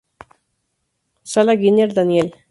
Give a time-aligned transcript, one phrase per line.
[1.23, 2.33] Sala Giner, Daniel.